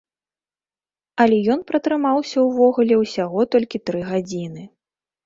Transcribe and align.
Але 1.25 1.37
ён 1.55 1.59
пратрымаўся 1.71 2.37
ўвогуле 2.47 2.97
ўсяго 3.03 3.45
толькі 3.57 3.81
тры 3.91 3.99
гадзіны. 4.09 4.63